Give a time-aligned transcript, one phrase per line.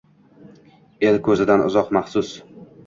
[1.11, 2.35] El ko’zidan uzoq, maxsus